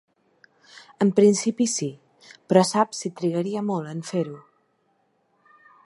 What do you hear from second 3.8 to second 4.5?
en fer-ho?